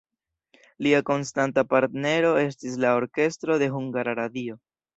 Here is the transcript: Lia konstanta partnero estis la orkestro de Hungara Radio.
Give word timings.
Lia 0.85 1.01
konstanta 1.09 1.65
partnero 1.75 2.33
estis 2.47 2.81
la 2.87 2.97
orkestro 3.03 3.61
de 3.65 3.71
Hungara 3.77 4.21
Radio. 4.25 4.61